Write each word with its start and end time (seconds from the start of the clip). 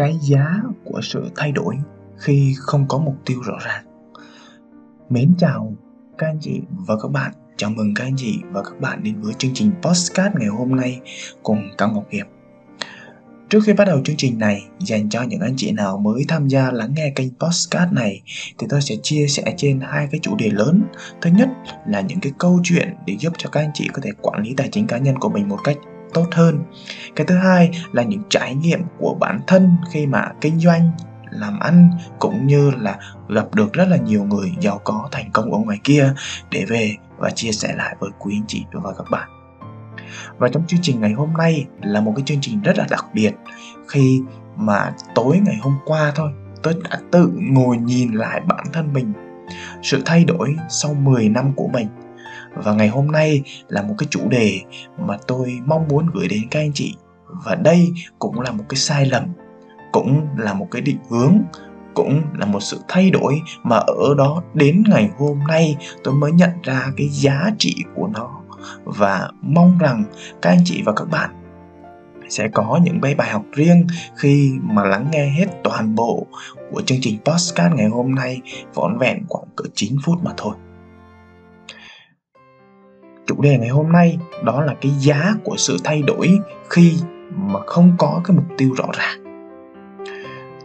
cái 0.00 0.18
giá 0.20 0.62
của 0.84 1.00
sự 1.02 1.30
thay 1.36 1.52
đổi 1.52 1.76
khi 2.16 2.54
không 2.58 2.88
có 2.88 2.98
mục 2.98 3.16
tiêu 3.26 3.40
rõ 3.42 3.58
ràng. 3.64 3.84
Mến 5.08 5.34
chào 5.38 5.72
các 6.18 6.26
anh 6.26 6.38
chị 6.40 6.60
và 6.86 6.94
các 7.02 7.08
bạn. 7.08 7.32
Chào 7.56 7.70
mừng 7.70 7.94
các 7.94 8.04
anh 8.04 8.14
chị 8.16 8.38
và 8.50 8.62
các 8.62 8.80
bạn 8.80 9.02
đến 9.02 9.20
với 9.20 9.34
chương 9.34 9.50
trình 9.54 9.72
postcard 9.82 10.36
ngày 10.38 10.48
hôm 10.48 10.76
nay 10.76 11.00
cùng 11.42 11.68
cao 11.78 11.90
ngọc 11.92 12.04
hiệp. 12.10 12.26
Trước 13.48 13.60
khi 13.66 13.72
bắt 13.72 13.84
đầu 13.84 14.00
chương 14.04 14.16
trình 14.16 14.38
này, 14.38 14.62
dành 14.78 15.08
cho 15.08 15.22
những 15.22 15.40
anh 15.40 15.54
chị 15.56 15.72
nào 15.72 15.98
mới 15.98 16.24
tham 16.28 16.48
gia 16.48 16.70
lắng 16.70 16.92
nghe 16.96 17.12
kênh 17.16 17.28
Postcard 17.40 17.92
này 17.92 18.22
thì 18.58 18.66
tôi 18.70 18.80
sẽ 18.80 18.96
chia 19.02 19.26
sẻ 19.26 19.54
trên 19.56 19.80
hai 19.80 20.08
cái 20.10 20.20
chủ 20.22 20.36
đề 20.36 20.50
lớn. 20.50 20.82
Thứ 21.20 21.30
nhất 21.30 21.48
là 21.86 22.00
những 22.00 22.20
cái 22.20 22.32
câu 22.38 22.60
chuyện 22.64 22.94
để 23.06 23.16
giúp 23.18 23.32
cho 23.38 23.50
các 23.50 23.60
anh 23.60 23.70
chị 23.74 23.88
có 23.92 24.02
thể 24.02 24.10
quản 24.22 24.42
lý 24.42 24.54
tài 24.56 24.68
chính 24.68 24.86
cá 24.86 24.98
nhân 24.98 25.18
của 25.18 25.28
mình 25.28 25.48
một 25.48 25.58
cách 25.64 25.76
tốt 26.14 26.26
hơn. 26.32 26.58
Cái 27.16 27.26
thứ 27.26 27.36
hai 27.36 27.70
là 27.92 28.02
những 28.02 28.22
trải 28.28 28.54
nghiệm 28.54 28.80
của 28.98 29.16
bản 29.20 29.40
thân 29.46 29.76
khi 29.92 30.06
mà 30.06 30.28
kinh 30.40 30.60
doanh, 30.60 30.90
làm 31.30 31.58
ăn 31.58 31.90
cũng 32.18 32.46
như 32.46 32.70
là 32.70 32.98
gặp 33.28 33.54
được 33.54 33.72
rất 33.72 33.88
là 33.88 33.96
nhiều 33.96 34.24
người 34.24 34.52
giàu 34.60 34.80
có 34.84 35.08
thành 35.12 35.30
công 35.32 35.52
ở 35.52 35.58
ngoài 35.58 35.78
kia 35.84 36.14
để 36.50 36.64
về 36.68 36.96
và 37.18 37.30
chia 37.30 37.52
sẻ 37.52 37.74
lại 37.76 37.96
với 38.00 38.10
quý 38.18 38.34
anh 38.36 38.46
chị 38.46 38.64
và 38.72 38.92
các 38.98 39.06
bạn. 39.10 39.28
Và 40.38 40.48
trong 40.48 40.66
chương 40.66 40.80
trình 40.82 41.00
ngày 41.00 41.12
hôm 41.12 41.32
nay 41.32 41.66
là 41.82 42.00
một 42.00 42.12
cái 42.16 42.22
chương 42.26 42.40
trình 42.40 42.62
rất 42.62 42.78
là 42.78 42.86
đặc 42.90 43.04
biệt 43.14 43.32
khi 43.88 44.22
mà 44.56 44.94
tối 45.14 45.40
ngày 45.44 45.56
hôm 45.62 45.78
qua 45.84 46.12
thôi 46.14 46.30
tôi 46.62 46.74
đã 46.90 47.00
tự 47.10 47.30
ngồi 47.34 47.76
nhìn 47.76 48.12
lại 48.12 48.40
bản 48.40 48.64
thân 48.72 48.92
mình 48.92 49.12
sự 49.82 50.02
thay 50.04 50.24
đổi 50.24 50.56
sau 50.68 50.94
10 50.94 51.28
năm 51.28 51.52
của 51.56 51.68
mình 51.68 51.88
và 52.54 52.72
ngày 52.72 52.88
hôm 52.88 53.06
nay 53.06 53.42
là 53.68 53.82
một 53.82 53.94
cái 53.98 54.06
chủ 54.10 54.28
đề 54.28 54.60
mà 54.98 55.16
tôi 55.26 55.60
mong 55.66 55.88
muốn 55.88 56.06
gửi 56.14 56.28
đến 56.28 56.40
các 56.50 56.60
anh 56.60 56.72
chị 56.74 56.94
và 57.44 57.54
đây 57.54 57.92
cũng 58.18 58.40
là 58.40 58.50
một 58.50 58.64
cái 58.68 58.76
sai 58.76 59.06
lầm, 59.06 59.24
cũng 59.92 60.26
là 60.36 60.54
một 60.54 60.68
cái 60.70 60.82
định 60.82 60.98
hướng, 61.10 61.38
cũng 61.94 62.22
là 62.38 62.46
một 62.46 62.60
sự 62.60 62.78
thay 62.88 63.10
đổi 63.10 63.40
mà 63.62 63.76
ở 63.76 64.14
đó 64.18 64.42
đến 64.54 64.82
ngày 64.88 65.10
hôm 65.18 65.38
nay 65.48 65.76
tôi 66.04 66.14
mới 66.14 66.32
nhận 66.32 66.50
ra 66.62 66.86
cái 66.96 67.08
giá 67.08 67.50
trị 67.58 67.74
của 67.94 68.06
nó 68.06 68.40
và 68.84 69.30
mong 69.42 69.78
rằng 69.78 70.04
các 70.42 70.50
anh 70.50 70.62
chị 70.64 70.82
và 70.84 70.92
các 70.92 71.10
bạn 71.10 71.30
sẽ 72.28 72.48
có 72.48 72.80
những 72.84 73.00
bài 73.00 73.14
bài 73.14 73.30
học 73.30 73.42
riêng 73.52 73.86
khi 74.16 74.52
mà 74.62 74.84
lắng 74.84 75.08
nghe 75.12 75.30
hết 75.30 75.46
toàn 75.64 75.94
bộ 75.94 76.26
của 76.70 76.82
chương 76.82 76.98
trình 77.00 77.18
podcast 77.24 77.74
ngày 77.74 77.88
hôm 77.88 78.14
nay, 78.14 78.40
vỏn 78.74 78.98
vẹn 78.98 79.24
khoảng 79.28 79.44
cỡ 79.56 79.64
9 79.74 79.96
phút 80.04 80.24
mà 80.24 80.30
thôi. 80.36 80.54
Chủ 83.40 83.44
đề 83.44 83.58
ngày 83.58 83.68
hôm 83.68 83.92
nay 83.92 84.18
đó 84.44 84.62
là 84.62 84.74
cái 84.80 84.92
giá 84.98 85.34
của 85.44 85.56
sự 85.56 85.76
thay 85.84 86.02
đổi 86.02 86.38
khi 86.70 86.94
mà 87.36 87.60
không 87.66 87.92
có 87.98 88.20
cái 88.24 88.36
mục 88.36 88.44
tiêu 88.58 88.70
rõ 88.76 88.84
ràng. 88.92 89.44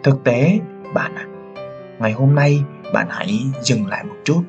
Thực 0.04 0.24
tế, 0.24 0.60
bạn 0.94 1.16
ạ, 1.16 1.26
ngày 2.00 2.12
hôm 2.12 2.36
nay 2.36 2.64
bạn 2.94 3.08
hãy 3.10 3.40
dừng 3.62 3.88
lại 3.88 4.04
một 4.04 4.16
chút, 4.24 4.44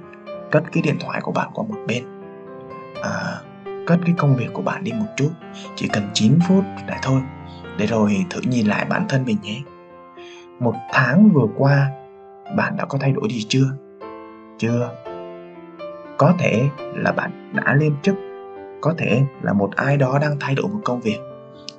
cất 0.50 0.64
cái 0.72 0.83
điện 0.83 0.96
thoại 1.00 1.20
của 1.22 1.33
bạn 1.33 1.48
qua 1.55 1.64
một 1.68 1.77
bên. 1.86 2.05
À, 3.02 3.41
cất 3.86 3.98
cái 4.06 4.14
công 4.18 4.36
việc 4.36 4.48
của 4.52 4.62
bạn 4.62 4.84
đi 4.84 4.92
một 4.92 5.06
chút 5.16 5.30
chỉ 5.77 5.88
cần 5.88 6.11
9 6.14 6.38
phút 6.48 6.64
lại 6.88 6.98
thôi 7.02 7.20
để 7.78 7.86
rồi 7.86 8.24
thử 8.30 8.40
nhìn 8.44 8.66
lại 8.66 8.86
bản 8.88 9.06
thân 9.08 9.24
mình 9.24 9.36
nhé. 9.42 9.62
Một 10.61 10.74
tháng 10.92 11.30
vừa 11.34 11.46
qua 11.56 11.90
bạn 12.56 12.77
đã 12.77 12.84
có 12.84 12.98
thay 12.98 13.12
đổi 13.12 13.28
gì 13.30 13.46
chưa? 13.48 13.66
Chưa 14.58 15.05
có 16.19 16.34
thể 16.39 16.69
là 16.95 17.12
bạn 17.12 17.53
đã 17.55 17.75
lên 17.75 17.95
chức, 18.03 18.14
có 18.81 18.95
thể 18.98 19.22
là 19.42 19.53
một 19.53 19.70
ai 19.77 19.97
đó 19.97 20.19
đang 20.19 20.36
thay 20.41 20.55
đổi 20.55 20.69
một 20.69 20.81
công 20.84 21.00
việc, 21.00 21.19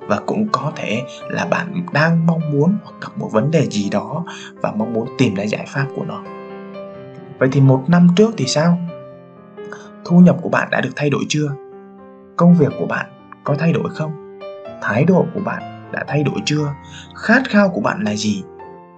và 0.00 0.20
cũng 0.26 0.48
có 0.52 0.72
thể 0.76 1.02
là 1.28 1.46
bạn 1.50 1.86
đang 1.92 2.26
mong 2.26 2.40
muốn 2.52 2.78
hoặc 2.84 2.94
gặp 3.00 3.08
một 3.16 3.28
vấn 3.32 3.50
đề 3.50 3.66
gì 3.66 3.90
đó 3.90 4.24
và 4.62 4.72
mong 4.76 4.92
muốn 4.92 5.08
tìm 5.18 5.34
ra 5.34 5.44
giải 5.44 5.64
pháp 5.68 5.86
của 5.96 6.04
nó. 6.04 6.22
Vậy 7.38 7.48
thì 7.52 7.60
một 7.60 7.84
năm 7.88 8.08
trước 8.16 8.30
thì 8.36 8.46
sao? 8.46 8.78
Thu 10.04 10.20
nhập 10.20 10.36
của 10.42 10.48
bạn 10.48 10.68
đã 10.70 10.80
được 10.80 10.92
thay 10.96 11.10
đổi 11.10 11.22
chưa? 11.28 11.48
Công 12.36 12.54
việc 12.54 12.72
của 12.78 12.86
bạn 12.86 13.06
có 13.44 13.54
thay 13.58 13.72
đổi 13.72 13.90
không? 13.94 14.38
Thái 14.82 15.04
độ 15.04 15.26
của 15.34 15.40
bạn 15.40 15.90
đã 15.92 16.04
thay 16.08 16.22
đổi 16.22 16.36
chưa? 16.44 16.72
Khát 17.16 17.42
khao 17.48 17.68
của 17.68 17.80
bạn 17.80 18.02
là 18.02 18.14
gì? 18.14 18.42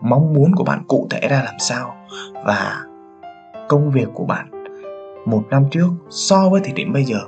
Mong 0.01 0.33
muốn 0.35 0.55
của 0.55 0.65
bạn 0.65 0.85
cụ 0.89 1.07
thể 1.11 1.29
ra 1.29 1.43
làm 1.43 1.55
sao? 1.59 1.97
Và 2.45 2.85
công 3.69 3.91
việc 3.91 4.09
của 4.15 4.25
bạn 4.25 4.60
một 5.31 5.43
năm 5.51 5.65
trước 5.71 5.89
so 6.11 6.49
với 6.49 6.61
thời 6.65 6.73
điểm 6.73 6.93
bây 6.93 7.05
giờ 7.05 7.19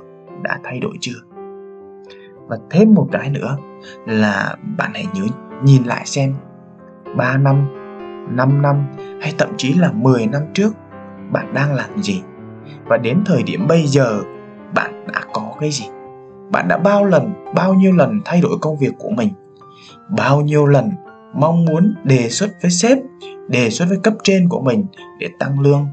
đã 0.43 0.59
thay 0.63 0.79
đổi 0.79 0.93
chưa? 1.01 1.19
Và 2.47 2.57
thêm 2.69 2.93
một 2.93 3.07
cái 3.11 3.29
nữa 3.29 3.57
là 4.07 4.55
bạn 4.77 4.91
hãy 4.93 5.05
nhớ 5.13 5.23
nhìn 5.63 5.83
lại 5.83 6.05
xem 6.05 6.33
3 7.17 7.37
năm, 7.37 7.67
5 8.35 8.61
năm 8.61 8.85
hay 9.21 9.33
thậm 9.37 9.49
chí 9.57 9.73
là 9.73 9.91
10 9.91 10.27
năm 10.27 10.41
trước 10.53 10.73
bạn 11.31 11.53
đang 11.53 11.73
làm 11.73 12.03
gì? 12.03 12.21
Và 12.85 12.97
đến 12.97 13.23
thời 13.25 13.43
điểm 13.43 13.67
bây 13.67 13.87
giờ 13.87 14.21
bạn 14.75 15.07
đã 15.13 15.21
có 15.33 15.53
cái 15.59 15.71
gì? 15.71 15.85
Bạn 16.51 16.67
đã 16.67 16.77
bao 16.77 17.05
lần 17.05 17.33
bao 17.55 17.73
nhiêu 17.73 17.91
lần 17.91 18.21
thay 18.25 18.41
đổi 18.41 18.57
công 18.61 18.77
việc 18.77 18.93
của 18.99 19.09
mình? 19.09 19.29
Bao 20.17 20.41
nhiêu 20.41 20.65
lần 20.65 20.89
mong 21.33 21.65
muốn 21.65 21.95
đề 22.03 22.29
xuất 22.29 22.49
với 22.61 22.71
sếp 22.71 22.97
đề 23.47 23.69
xuất 23.69 23.85
với 23.89 23.99
cấp 24.03 24.13
trên 24.23 24.49
của 24.49 24.61
mình 24.61 24.85
để 25.19 25.29
tăng 25.39 25.59
lương? 25.59 25.87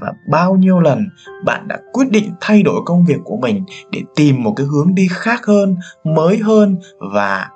Và 0.00 0.12
bao 0.30 0.54
nhiêu 0.54 0.80
lần 0.80 1.08
bạn 1.44 1.68
đã 1.68 1.78
quyết 1.92 2.10
định 2.10 2.34
thay 2.40 2.62
đổi 2.62 2.80
công 2.86 3.04
việc 3.04 3.18
của 3.24 3.36
mình 3.36 3.64
để 3.90 4.02
tìm 4.16 4.42
một 4.42 4.52
cái 4.56 4.66
hướng 4.66 4.94
đi 4.94 5.08
khác 5.10 5.46
hơn, 5.46 5.76
mới 6.04 6.38
hơn 6.38 6.76
và 7.12 7.48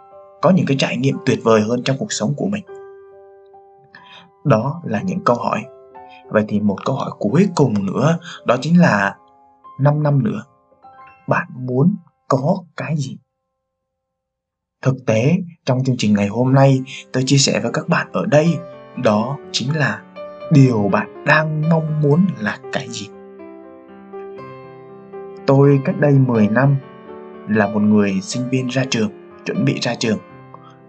có 0.42 0.50
những 0.50 0.66
cái 0.66 0.76
trải 0.80 0.96
nghiệm 0.96 1.16
tuyệt 1.26 1.38
vời 1.42 1.60
hơn 1.60 1.82
trong 1.84 1.96
cuộc 1.98 2.12
sống 2.12 2.34
của 2.36 2.46
mình? 2.46 2.64
Đó 4.44 4.82
là 4.84 5.02
những 5.02 5.24
câu 5.24 5.36
hỏi. 5.36 5.64
Vậy 6.30 6.44
thì 6.48 6.60
một 6.60 6.76
câu 6.84 6.96
hỏi 6.96 7.10
cuối 7.18 7.48
cùng 7.54 7.86
nữa, 7.86 8.18
đó 8.46 8.56
chính 8.60 8.80
là 8.80 9.16
5 9.80 10.02
năm 10.02 10.22
nữa, 10.24 10.44
bạn 11.28 11.46
muốn 11.54 11.96
có 12.28 12.64
cái 12.76 12.96
gì? 12.96 13.18
Thực 14.82 14.94
tế, 15.06 15.36
trong 15.64 15.84
chương 15.84 15.96
trình 15.98 16.14
ngày 16.14 16.28
hôm 16.28 16.54
nay, 16.54 16.80
tôi 17.12 17.22
chia 17.26 17.36
sẻ 17.36 17.60
với 17.60 17.72
các 17.72 17.88
bạn 17.88 18.06
ở 18.12 18.26
đây, 18.26 18.56
đó 19.04 19.38
chính 19.52 19.76
là 19.76 20.02
điều 20.50 20.88
bạn 20.92 21.24
đang 21.24 21.62
mong 21.70 22.00
muốn 22.02 22.26
là 22.40 22.58
cái 22.72 22.88
gì? 22.88 23.08
Tôi 25.46 25.80
cách 25.84 26.00
đây 26.00 26.12
10 26.12 26.48
năm 26.48 26.76
là 27.48 27.68
một 27.68 27.80
người 27.80 28.20
sinh 28.22 28.42
viên 28.50 28.66
ra 28.68 28.84
trường, 28.90 29.10
chuẩn 29.44 29.64
bị 29.64 29.78
ra 29.80 29.94
trường 29.94 30.18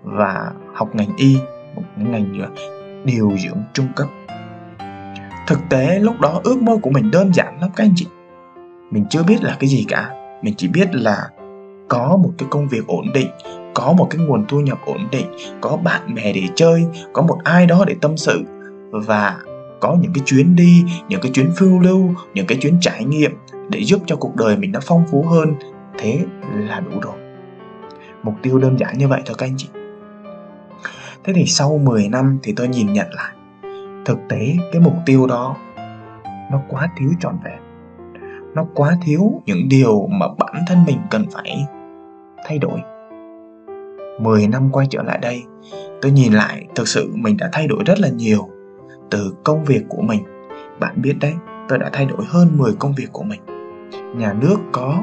và 0.04 0.52
học 0.74 0.96
ngành 0.96 1.16
y, 1.18 1.38
một 1.76 1.84
ngành 1.98 2.42
ờ, 2.42 2.50
điều 3.06 3.32
dưỡng 3.38 3.64
trung 3.74 3.88
cấp. 3.96 4.08
Thực 5.48 5.60
tế 5.70 6.00
lúc 6.00 6.20
đó 6.22 6.42
ước 6.44 6.62
mơ 6.62 6.78
của 6.82 6.90
mình 6.90 7.12
đơn 7.12 7.34
giản 7.34 7.62
lắm 7.62 7.70
các 7.76 7.84
anh 7.84 7.94
chị. 7.96 8.08
Mình 8.92 9.06
chưa 9.10 9.24
biết 9.24 9.44
là 9.44 9.58
cái 9.60 9.70
gì 9.70 9.86
cả. 9.88 10.12
Mình 10.42 10.54
chỉ 10.58 10.68
biết 10.68 10.96
là 10.96 11.30
có 11.88 12.18
một 12.24 12.32
cái 12.38 12.48
công 12.52 12.68
việc 12.68 12.88
ổn 12.88 13.06
định, 13.14 13.28
có 13.74 13.94
một 13.98 14.08
cái 14.10 14.26
nguồn 14.26 14.46
thu 14.48 14.60
nhập 14.60 14.78
ổn 14.86 15.08
định, 15.12 15.28
có 15.62 15.78
bạn 15.78 16.16
bè 16.16 16.34
để 16.34 16.44
chơi, 16.56 16.86
có 17.14 17.22
một 17.22 17.38
ai 17.44 17.66
đó 17.66 17.84
để 17.88 17.96
tâm 18.02 18.18
sự 18.18 18.44
và 19.06 19.38
có 19.80 19.98
những 20.02 20.12
cái 20.14 20.24
chuyến 20.26 20.56
đi, 20.56 20.86
những 21.10 21.22
cái 21.22 21.32
chuyến 21.32 21.52
phiêu 21.58 21.80
lưu, 21.80 22.10
những 22.34 22.48
cái 22.48 22.58
chuyến 22.62 22.78
trải 22.82 23.06
nghiệm 23.06 23.32
để 23.70 23.84
giúp 23.84 24.02
cho 24.06 24.16
cuộc 24.16 24.36
đời 24.36 24.58
mình 24.58 24.72
nó 24.72 24.80
phong 24.84 25.04
phú 25.12 25.26
hơn. 25.30 25.54
Thế 25.98 26.20
là 26.58 26.80
đủ 26.80 27.00
rồi. 27.02 27.16
Mục 28.24 28.34
tiêu 28.42 28.58
đơn 28.58 28.80
giản 28.80 28.98
như 28.98 29.08
vậy 29.08 29.22
thôi 29.26 29.36
các 29.38 29.46
anh 29.46 29.58
chị. 29.58 29.70
Thế 31.24 31.34
thì 31.34 31.46
sau 31.46 31.78
10 31.78 32.10
năm 32.10 32.40
thì 32.44 32.54
tôi 32.56 32.68
nhìn 32.68 32.94
nhận 32.94 33.08
lại. 33.14 33.36
Thực 34.06 34.18
tế, 34.30 34.56
cái 34.72 34.82
mục 34.82 34.94
tiêu 35.06 35.28
đó 35.28 35.56
nó 36.52 36.62
quá 36.68 36.88
thiếu 36.98 37.10
trọn 37.20 37.36
vẹn. 37.44 37.60
Nó 38.56 38.66
quá 38.74 38.98
thiếu 39.06 39.42
những 39.46 39.70
điều 39.70 40.08
mà 40.08 40.28
bản 40.40 40.56
thân 40.68 40.86
mình 40.86 40.98
cần 41.10 41.26
phải 41.34 41.66
thay 42.46 42.58
đổi. 42.58 42.80
10 44.22 44.48
năm 44.48 44.70
quay 44.72 44.88
trở 44.90 45.02
lại 45.04 45.20
đây, 45.22 45.44
tôi 46.02 46.12
nhìn 46.12 46.34
lại, 46.34 46.66
thực 46.76 46.88
sự 46.88 47.12
mình 47.16 47.38
đã 47.38 47.50
thay 47.54 47.68
đổi 47.68 47.84
rất 47.86 48.00
là 48.00 48.10
nhiều 48.10 48.50
từ 49.12 49.34
công 49.44 49.66
việc 49.66 49.84
của 49.90 50.02
mình. 50.02 50.24
Bạn 50.80 51.02
biết 51.02 51.16
đấy, 51.22 51.34
tôi 51.68 51.80
đã 51.80 51.90
thay 51.94 52.06
đổi 52.06 52.26
hơn 52.28 52.58
10 52.58 52.74
công 52.80 52.94
việc 52.98 53.08
của 53.12 53.24
mình. 53.24 53.42
Nhà 54.16 54.34
nước 54.34 54.58
có, 54.72 54.98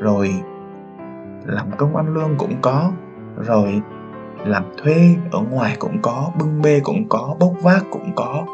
rồi 0.00 0.34
làm 1.44 1.66
công 1.76 1.96
ăn 1.96 2.14
lương 2.14 2.34
cũng 2.38 2.54
có, 2.62 2.92
rồi 3.36 3.80
làm 4.46 4.64
thuê 4.76 5.16
ở 5.30 5.40
ngoài 5.40 5.76
cũng 5.78 6.02
có, 6.02 6.30
bưng 6.38 6.62
bê 6.62 6.80
cũng 6.84 7.08
có, 7.08 7.36
bốc 7.40 7.52
vác 7.62 7.84
cũng 7.90 8.12
có, 8.14 8.46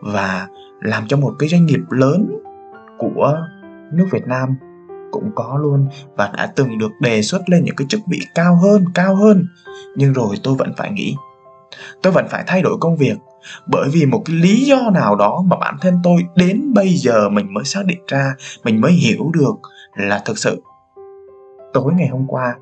và 0.00 0.48
làm 0.80 1.06
cho 1.08 1.16
một 1.16 1.34
cái 1.38 1.48
doanh 1.48 1.66
nghiệp 1.66 1.80
lớn 1.90 2.38
của 2.98 3.38
nước 3.92 4.06
Việt 4.10 4.26
Nam 4.26 4.48
cũng 5.10 5.30
có 5.34 5.58
luôn, 5.60 5.86
và 6.16 6.30
đã 6.36 6.52
từng 6.56 6.78
được 6.78 6.90
đề 7.00 7.22
xuất 7.22 7.50
lên 7.50 7.64
những 7.64 7.76
cái 7.76 7.86
chức 7.88 8.00
vị 8.08 8.20
cao 8.34 8.56
hơn 8.56 8.84
cao 8.94 9.16
hơn. 9.16 9.46
Nhưng 9.96 10.12
rồi 10.12 10.36
tôi 10.42 10.54
vẫn 10.54 10.72
phải 10.76 10.90
nghĩ 10.90 11.16
tôi 12.02 12.12
vẫn 12.12 12.26
phải 12.30 12.44
thay 12.46 12.62
đổi 12.62 12.76
công 12.80 12.96
việc 12.96 13.16
bởi 13.66 13.88
vì 13.92 14.06
một 14.06 14.22
cái 14.24 14.36
lý 14.36 14.64
do 14.64 14.90
nào 14.94 15.16
đó 15.16 15.44
mà 15.46 15.56
bản 15.60 15.76
thân 15.80 16.00
tôi 16.02 16.22
đến 16.36 16.74
bây 16.74 16.88
giờ 16.88 17.28
mình 17.28 17.54
mới 17.54 17.64
xác 17.64 17.82
định 17.86 18.00
ra, 18.06 18.34
mình 18.64 18.80
mới 18.80 18.92
hiểu 18.92 19.30
được 19.32 19.54
là 19.96 20.22
thực 20.24 20.38
sự 20.38 20.62
tối 21.72 21.92
ngày 21.96 22.08
hôm 22.08 22.26
qua 22.28 22.54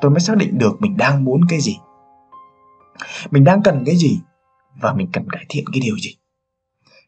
tôi 0.00 0.10
mới 0.10 0.20
xác 0.20 0.36
định 0.36 0.58
được 0.58 0.80
mình 0.80 0.96
đang 0.96 1.24
muốn 1.24 1.40
cái 1.48 1.60
gì. 1.60 1.78
Mình 3.30 3.44
đang 3.44 3.62
cần 3.62 3.82
cái 3.86 3.96
gì 3.96 4.20
và 4.80 4.92
mình 4.92 5.08
cần 5.12 5.30
cải 5.30 5.44
thiện 5.48 5.64
cái 5.72 5.80
điều 5.80 5.96
gì. 5.98 6.10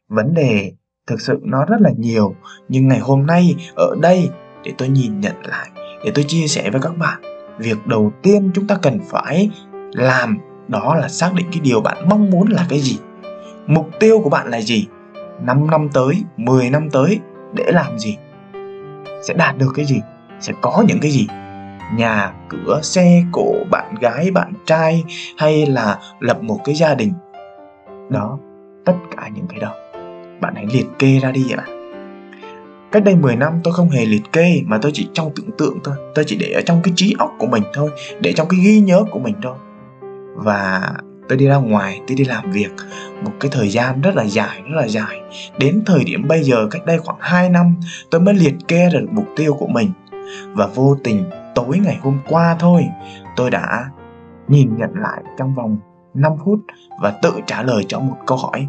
Vấn 0.08 0.34
đề 0.34 0.72
thực 1.06 1.20
sự 1.20 1.40
nó 1.42 1.64
rất 1.64 1.80
là 1.80 1.90
nhiều, 1.96 2.34
nhưng 2.68 2.88
ngày 2.88 2.98
hôm 2.98 3.26
nay, 3.26 3.54
ở 3.76 3.96
đây, 4.00 4.30
để 4.64 4.72
tôi 4.78 4.88
nhìn 4.88 5.20
nhận 5.20 5.34
lại, 5.42 5.70
để 6.04 6.12
tôi 6.14 6.24
chia 6.28 6.46
sẻ 6.46 6.70
với 6.70 6.80
các 6.80 6.96
bạn, 6.98 7.22
việc 7.58 7.86
đầu 7.86 8.12
tiên 8.22 8.50
chúng 8.54 8.66
ta 8.66 8.78
cần 8.82 9.00
phải 9.10 9.50
làm 9.92 10.38
đó 10.68 10.94
là 11.00 11.08
xác 11.08 11.34
định 11.34 11.46
cái 11.52 11.60
điều 11.60 11.80
bạn 11.80 12.08
mong 12.08 12.30
muốn 12.30 12.48
là 12.48 12.66
cái 12.68 12.78
gì. 12.78 12.98
Mục 13.66 13.90
tiêu 14.00 14.20
của 14.24 14.30
bạn 14.30 14.48
là 14.48 14.60
gì? 14.60 14.86
5 15.42 15.70
năm 15.70 15.88
tới 15.92 16.22
10 16.36 16.70
năm 16.70 16.90
tới 16.90 17.20
để 17.52 17.64
làm 17.66 17.98
gì? 17.98 18.16
Sẽ 19.22 19.34
đạt 19.34 19.58
được 19.58 19.72
cái 19.74 19.84
gì? 19.84 20.00
Sẽ 20.40 20.52
có 20.60 20.84
những 20.88 20.98
cái 21.00 21.10
gì? 21.10 21.26
Nhà 21.96 22.32
cửa 22.48 22.80
xe 22.82 23.22
cổ, 23.32 23.54
bạn 23.70 23.94
gái 24.00 24.30
bạn 24.30 24.52
trai 24.66 25.04
hay 25.38 25.66
là 25.66 25.98
lập 26.20 26.42
một 26.42 26.58
cái 26.64 26.74
gia 26.74 26.94
đình? 26.94 27.12
Đó 28.10 28.38
tất 28.84 28.94
cả 29.16 29.28
những 29.34 29.46
cái 29.48 29.58
đó. 29.60 29.74
Bạn 30.40 30.54
hãy 30.54 30.66
liệt 30.72 30.86
kê 30.98 31.18
ra 31.18 31.30
đi 31.30 31.44
vậy 31.48 31.56
bạn 31.56 31.84
Cách 32.92 33.04
đây 33.04 33.16
10 33.16 33.36
năm 33.36 33.60
tôi 33.64 33.74
không 33.74 33.90
hề 33.90 34.04
liệt 34.04 34.32
kê 34.32 34.62
mà 34.66 34.78
tôi 34.82 34.92
chỉ 34.94 35.08
trong 35.12 35.30
tưởng 35.36 35.50
tượng 35.58 35.78
thôi. 35.84 35.94
Tôi 36.14 36.24
chỉ 36.28 36.36
để 36.36 36.52
ở 36.52 36.60
trong 36.60 36.80
cái 36.82 36.92
trí 36.96 37.14
óc 37.18 37.30
của 37.38 37.46
mình 37.46 37.62
thôi 37.74 37.90
Để 38.20 38.32
trong 38.32 38.48
cái 38.48 38.60
ghi 38.64 38.80
nhớ 38.80 39.04
của 39.10 39.18
mình 39.18 39.34
thôi. 39.42 39.54
Và 40.34 40.92
tôi 41.28 41.38
đi 41.38 41.46
ra 41.46 41.56
ngoài, 41.56 42.00
tôi 42.06 42.16
đi 42.16 42.24
làm 42.24 42.50
việc 42.50 42.70
Một 43.24 43.32
cái 43.40 43.50
thời 43.54 43.68
gian 43.68 44.00
rất 44.00 44.16
là 44.16 44.24
dài, 44.24 44.62
rất 44.62 44.76
là 44.76 44.88
dài. 44.88 45.20
Đến 45.58 45.82
thời 45.86 46.04
điểm 46.04 46.28
bây 46.28 46.42
giờ 46.42 46.66
cách 46.70 46.86
đây 46.86 46.98
khoảng 46.98 47.18
2 47.20 47.50
năm 47.50 47.74
Tôi 48.10 48.20
mới 48.20 48.34
liệt 48.34 48.54
kê 48.68 48.90
được 48.92 49.06
mục 49.10 49.26
tiêu 49.36 49.54
của 49.54 49.68
mình. 49.68 49.90
Và 50.52 50.66
vô 50.66 50.96
tình 51.04 51.24
tối 51.54 51.78
ngày 51.84 51.98
hôm 52.02 52.18
qua 52.28 52.56
thôi 52.58 52.84
Tôi 53.36 53.50
đã 53.50 53.90
nhìn 54.48 54.76
nhận 54.76 54.90
lại 54.94 55.22
trong 55.38 55.54
vòng 55.54 55.78
5 56.14 56.32
phút 56.44 56.60
Và 57.02 57.10
tự 57.22 57.32
trả 57.46 57.62
lời 57.62 57.84
cho 57.88 58.00
một 58.00 58.16
câu 58.26 58.38
hỏi. 58.38 58.68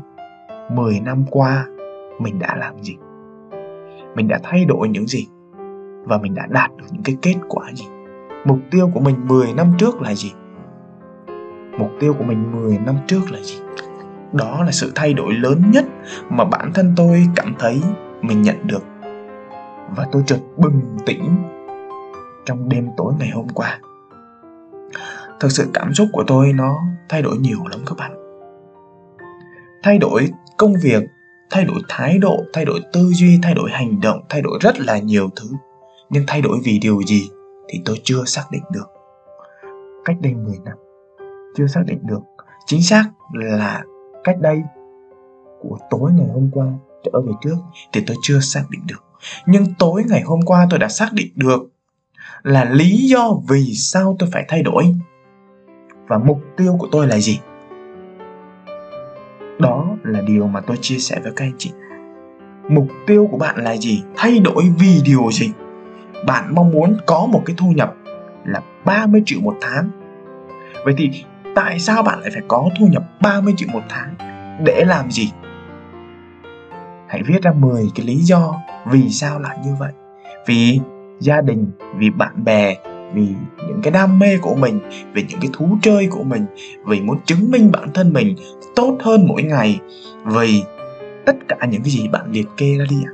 10 0.72 1.00
năm 1.00 1.26
qua 1.32 1.66
mình 2.20 2.40
đã 2.40 2.56
làm 2.56 2.84
gì? 2.84 2.96
Mình 4.16 4.28
đã 4.28 4.40
thay 4.44 4.66
đổi 4.66 4.90
những 4.90 5.08
gì? 5.08 5.28
Và 6.04 6.18
mình 6.18 6.36
đã 6.36 6.48
đạt 6.50 6.72
được 6.78 6.86
những 6.92 7.04
cái 7.04 7.16
kết 7.22 7.36
quả 7.50 7.72
gì? 7.74 7.86
Mục 8.46 8.60
tiêu 8.72 8.90
của 8.94 9.00
mình 9.00 9.16
10 9.28 9.54
năm 9.54 9.74
trước 9.78 10.02
là 10.02 10.16
gì? 10.16 10.32
Mục 11.78 11.90
tiêu 12.00 12.16
của 12.18 12.24
mình 12.24 12.52
10 12.52 12.78
năm 12.78 12.96
trước 13.08 13.32
là 13.32 13.40
gì? 13.40 13.60
Đó 14.34 14.64
là 14.64 14.72
sự 14.72 14.92
thay 14.96 15.14
đổi 15.14 15.34
lớn 15.34 15.62
nhất 15.72 15.86
mà 16.30 16.46
bản 16.46 16.72
thân 16.74 16.94
tôi 16.98 17.28
cảm 17.36 17.56
thấy 17.60 17.82
mình 18.22 18.42
nhận 18.42 18.68
được. 18.68 18.84
Và 19.96 20.08
tôi 20.12 20.24
chợt 20.28 20.40
bừng 20.58 20.82
tỉnh 21.06 21.24
trong 22.46 22.70
đêm 22.70 22.88
tối 22.98 23.14
ngày 23.20 23.30
hôm 23.30 23.48
qua. 23.50 23.80
Thực 25.40 25.52
sự 25.52 25.68
cảm 25.74 25.94
xúc 25.94 26.08
của 26.14 26.24
tôi 26.28 26.54
nó 26.54 26.76
thay 27.10 27.22
đổi 27.22 27.38
nhiều 27.38 27.60
lắm 27.72 27.80
các 27.86 27.98
bạn. 27.98 28.12
Thay 29.84 29.98
đổi 29.98 30.30
công 30.58 30.74
việc, 30.84 31.04
thay 31.50 31.66
đổi 31.66 31.80
thái 31.90 32.18
độ, 32.18 32.44
thay 32.54 32.66
đổi 32.66 32.80
tư 32.94 33.12
duy, 33.14 33.40
thay 33.44 33.54
đổi 33.54 33.70
hành 33.72 34.02
động, 34.02 34.20
thay 34.30 34.42
đổi 34.42 34.60
rất 34.62 34.80
là 34.80 34.98
nhiều 34.98 35.30
thứ. 35.36 35.48
Nhưng 36.10 36.24
thay 36.28 36.42
đổi 36.42 36.58
vì 36.64 36.80
điều 36.80 37.02
gì 37.02 37.30
thì 37.70 37.82
tôi 37.86 38.02
chưa 38.04 38.24
xác 38.26 38.44
định 38.52 38.64
được. 38.72 38.88
Cách 40.06 40.16
đây 40.22 40.34
10 40.34 40.56
năm 40.66 40.78
chưa 41.56 41.68
xác 41.68 41.82
định 41.86 42.00
được. 42.04 42.20
Chính 42.66 42.82
xác 42.82 43.06
là 43.34 43.84
cách 44.24 44.36
đây 44.42 44.62
của 45.62 45.78
tối 45.90 46.12
ngày 46.14 46.28
hôm 46.34 46.50
qua 46.54 46.66
trở 47.04 47.22
về 47.22 47.34
trước 47.42 47.56
thì 47.94 48.04
tôi 48.08 48.18
chưa 48.22 48.40
xác 48.40 48.64
định 48.70 48.82
được. 48.88 49.04
Nhưng 49.46 49.66
tối 49.80 50.04
ngày 50.08 50.22
hôm 50.22 50.42
qua 50.42 50.68
tôi 50.70 50.80
đã 50.80 50.88
xác 50.88 51.10
định 51.14 51.32
được 51.36 51.70
là 52.44 52.66
lý 52.66 52.98
do 52.98 53.32
vì 53.50 53.74
sao 53.74 54.16
tôi 54.20 54.30
phải 54.34 54.46
thay 54.48 54.64
đổi. 54.64 54.96
Và 56.08 56.18
mục 56.18 56.42
tiêu 56.58 56.76
của 56.80 56.88
tôi 56.92 57.08
là 57.08 57.20
gì? 57.20 57.40
Đó 59.60 59.98
là 60.04 60.22
điều 60.22 60.48
mà 60.48 60.62
tôi 60.62 60.78
chia 60.82 60.98
sẻ 60.98 61.20
với 61.24 61.32
các 61.36 61.46
anh 61.46 61.56
chị. 61.58 61.72
Mục 62.70 62.88
tiêu 63.08 63.28
của 63.32 63.38
bạn 63.38 63.64
là 63.64 63.78
gì? 63.78 64.04
Thay 64.16 64.40
đổi 64.40 64.64
vì 64.80 65.02
điều 65.06 65.32
gì? 65.32 65.52
Bạn 66.28 66.56
mong 66.56 66.72
muốn 66.72 66.98
có 67.06 67.26
một 67.26 67.42
cái 67.46 67.56
thu 67.60 67.68
nhập 67.68 67.96
là 68.46 68.62
30 68.86 69.24
triệu 69.26 69.40
một 69.42 69.58
tháng. 69.62 69.90
Vậy 70.86 70.94
thì 70.98 71.24
tại 71.56 71.80
sao 71.80 72.04
bạn 72.04 72.20
lại 72.20 72.30
phải 72.34 72.42
có 72.48 72.70
thu 72.80 72.88
nhập 72.88 73.04
30 73.22 73.54
triệu 73.58 73.70
một 73.74 73.84
tháng? 73.90 74.16
Để 74.64 74.84
làm 74.86 75.12
gì? 75.12 75.32
Hãy 77.08 77.22
viết 77.28 77.42
ra 77.42 77.52
10 77.52 77.90
cái 77.96 78.06
lý 78.06 78.16
do 78.16 78.62
vì 78.86 79.10
sao 79.10 79.40
lại 79.40 79.58
như 79.66 79.76
vậy. 79.80 79.92
Vì 80.48 80.80
gia 81.20 81.42
đình, 81.42 81.72
vì 81.98 82.10
bạn 82.10 82.44
bè, 82.44 82.76
vì 83.14 83.28
những 83.68 83.80
cái 83.84 83.92
đam 83.92 84.20
mê 84.20 84.38
của 84.38 84.56
mình, 84.56 84.80
vì 85.14 85.26
những 85.30 85.40
cái 85.40 85.50
thú 85.54 85.78
chơi 85.82 86.08
của 86.12 86.24
mình, 86.24 86.46
vì 86.86 87.02
muốn 87.02 87.18
chứng 87.26 87.52
minh 87.52 87.72
bản 87.72 87.90
thân 87.94 88.14
mình 88.14 88.36
tốt 88.76 88.98
hơn 89.04 89.28
mỗi 89.28 89.44
ngày, 89.44 89.80
vì 90.26 90.64
tất 91.26 91.36
cả 91.48 91.58
những 91.70 91.84
cái 91.84 91.92
gì 91.92 92.08
bạn 92.08 92.32
liệt 92.32 92.48
kê 92.58 92.78
ra 92.78 92.86
đi 92.90 92.98
ạ. 93.06 93.12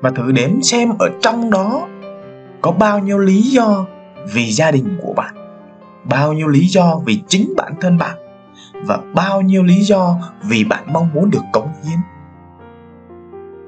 Và 0.00 0.10
thử 0.10 0.32
đếm 0.32 0.62
xem 0.62 0.88
ở 0.98 1.10
trong 1.20 1.50
đó 1.50 1.88
có 2.60 2.70
bao 2.70 2.98
nhiêu 2.98 3.18
lý 3.18 3.42
do 3.42 3.86
vì 4.32 4.52
gia 4.52 4.70
đình 4.70 4.98
của 5.02 5.12
bạn 5.12 5.45
bao 6.10 6.32
nhiêu 6.32 6.48
lý 6.48 6.66
do 6.66 7.00
vì 7.06 7.22
chính 7.28 7.54
bản 7.56 7.72
thân 7.80 7.98
bạn 7.98 8.16
và 8.86 8.98
bao 9.14 9.40
nhiêu 9.40 9.62
lý 9.62 9.80
do 9.80 10.16
vì 10.48 10.64
bạn 10.64 10.92
mong 10.92 11.08
muốn 11.14 11.30
được 11.30 11.42
cống 11.52 11.68
hiến. 11.84 11.98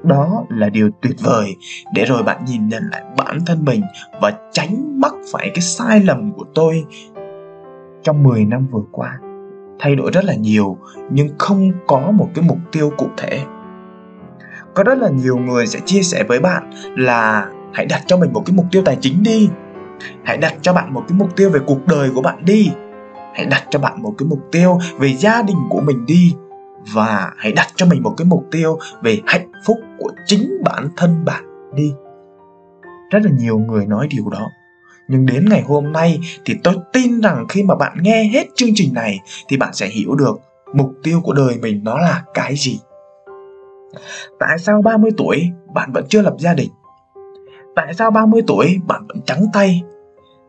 Đó 0.03 0.43
là 0.49 0.69
điều 0.69 0.89
tuyệt 1.01 1.15
vời. 1.23 1.55
Để 1.93 2.05
rồi 2.05 2.23
bạn 2.23 2.45
nhìn 2.45 2.67
nhận 2.67 2.83
lại 2.91 3.03
bản 3.17 3.39
thân 3.45 3.65
mình 3.65 3.81
và 4.21 4.33
tránh 4.51 5.01
mắc 5.01 5.13
phải 5.33 5.51
cái 5.53 5.61
sai 5.61 5.99
lầm 5.99 6.31
của 6.31 6.45
tôi 6.55 6.85
trong 8.03 8.23
10 8.23 8.45
năm 8.45 8.67
vừa 8.71 8.83
qua. 8.91 9.19
Thay 9.79 9.95
đổi 9.95 10.11
rất 10.11 10.25
là 10.25 10.35
nhiều, 10.35 10.77
nhưng 11.11 11.27
không 11.37 11.71
có 11.87 12.11
một 12.11 12.29
cái 12.35 12.45
mục 12.47 12.57
tiêu 12.71 12.91
cụ 12.97 13.07
thể. 13.17 13.43
Có 14.73 14.83
rất 14.83 14.97
là 14.97 15.09
nhiều 15.09 15.37
người 15.37 15.67
sẽ 15.67 15.79
chia 15.85 16.01
sẻ 16.01 16.23
với 16.23 16.39
bạn 16.39 16.69
là 16.97 17.49
hãy 17.73 17.85
đặt 17.85 18.01
cho 18.05 18.17
mình 18.17 18.33
một 18.33 18.43
cái 18.45 18.55
mục 18.55 18.65
tiêu 18.71 18.81
tài 18.85 18.97
chính 19.01 19.23
đi 19.23 19.49
hãy 20.23 20.37
đặt 20.37 20.55
cho 20.61 20.73
bạn 20.73 20.93
một 20.93 21.03
cái 21.07 21.17
mục 21.17 21.35
tiêu 21.35 21.49
về 21.49 21.59
cuộc 21.65 21.87
đời 21.87 22.09
của 22.15 22.21
bạn 22.21 22.45
đi. 22.45 22.71
Hãy 23.35 23.45
đặt 23.45 23.63
cho 23.69 23.79
bạn 23.79 24.01
một 24.01 24.13
cái 24.17 24.27
mục 24.27 24.39
tiêu 24.51 24.79
về 24.99 25.13
gia 25.13 25.41
đình 25.41 25.57
của 25.69 25.81
mình 25.81 26.05
đi. 26.05 26.35
Và 26.93 27.31
hãy 27.37 27.51
đặt 27.51 27.67
cho 27.75 27.85
mình 27.85 28.03
một 28.03 28.13
cái 28.17 28.25
mục 28.25 28.45
tiêu 28.51 28.79
về 29.01 29.21
hạnh 29.25 29.51
phúc 29.65 29.77
của 29.97 30.11
chính 30.25 30.61
bản 30.63 30.89
thân 30.97 31.25
bạn 31.25 31.43
đi. 31.75 31.93
Rất 33.11 33.19
là 33.23 33.31
nhiều 33.39 33.59
người 33.59 33.85
nói 33.85 34.07
điều 34.09 34.29
đó. 34.29 34.49
Nhưng 35.07 35.25
đến 35.25 35.45
ngày 35.49 35.61
hôm 35.61 35.91
nay 35.91 36.19
thì 36.45 36.55
tôi 36.63 36.75
tin 36.93 37.21
rằng 37.21 37.45
khi 37.49 37.63
mà 37.63 37.75
bạn 37.75 37.97
nghe 38.01 38.23
hết 38.23 38.47
chương 38.55 38.69
trình 38.75 38.93
này 38.93 39.19
thì 39.47 39.57
bạn 39.57 39.73
sẽ 39.73 39.87
hiểu 39.87 40.15
được 40.15 40.39
mục 40.73 40.91
tiêu 41.03 41.21
của 41.23 41.33
đời 41.33 41.57
mình 41.61 41.81
nó 41.83 41.97
là 41.97 42.23
cái 42.33 42.55
gì. 42.55 42.79
Tại 44.39 44.57
sao 44.59 44.81
30 44.81 45.11
tuổi 45.17 45.49
bạn 45.73 45.91
vẫn 45.93 46.05
chưa 46.09 46.21
lập 46.21 46.35
gia 46.39 46.53
đình? 46.53 46.69
Tại 47.79 47.93
sao 47.93 48.11
30 48.11 48.41
tuổi 48.47 48.79
bạn 48.87 49.07
vẫn 49.07 49.21
trắng 49.25 49.45
tay? 49.53 49.81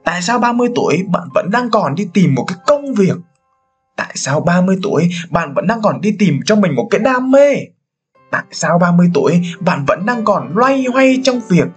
Tại 0.04 0.22
sao 0.22 0.38
30 0.38 0.68
tuổi 0.74 1.02
bạn 1.12 1.28
vẫn 1.34 1.50
đang 1.50 1.70
còn 1.70 1.94
đi 1.94 2.08
tìm 2.14 2.34
một 2.34 2.44
cái 2.48 2.58
công 2.66 2.94
việc? 2.94 3.16
Tại 3.96 4.12
sao 4.14 4.40
30 4.40 4.76
tuổi 4.82 5.08
bạn 5.30 5.54
vẫn 5.54 5.66
đang 5.66 5.82
còn 5.82 6.00
đi 6.00 6.16
tìm 6.18 6.40
cho 6.44 6.56
mình 6.56 6.74
một 6.74 6.88
cái 6.90 7.00
đam 7.00 7.30
mê? 7.30 7.54
Tại 8.30 8.42
sao 8.50 8.78
30 8.78 9.10
tuổi 9.14 9.40
bạn 9.60 9.84
vẫn 9.86 10.06
đang 10.06 10.24
còn 10.24 10.52
loay 10.54 10.84
hoay 10.92 11.20
trong 11.24 11.40
việc 11.48 11.68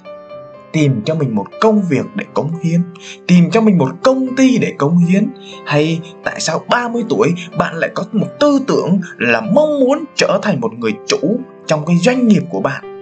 tìm 0.72 1.02
cho 1.06 1.16
mình 1.16 1.36
một 1.36 1.46
công 1.62 1.82
việc 1.90 2.06
để 2.16 2.26
cống 2.34 2.52
hiến, 2.64 2.82
tìm 3.28 3.50
cho 3.52 3.62
mình 3.62 3.78
một 3.78 3.90
công 4.04 4.36
ty 4.36 4.58
để 4.58 4.74
cống 4.78 4.98
hiến? 4.98 5.28
Hay 5.66 6.02
tại 6.24 6.40
sao 6.40 6.66
30 6.70 7.04
tuổi 7.10 7.34
bạn 7.58 7.76
lại 7.76 7.90
có 7.96 8.06
một 8.12 8.28
tư 8.40 8.60
tưởng 8.68 9.00
là 9.18 9.42
mong 9.42 9.80
muốn 9.80 10.04
trở 10.16 10.40
thành 10.42 10.62
một 10.62 10.74
người 10.78 10.94
chủ 11.08 11.40
trong 11.66 11.86
cái 11.86 11.98
doanh 11.98 12.28
nghiệp 12.28 12.44
của 12.50 12.62
bạn, 12.62 12.93